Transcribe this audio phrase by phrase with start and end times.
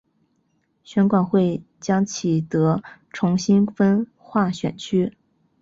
[0.83, 5.13] 选管会将启德重新分划选区。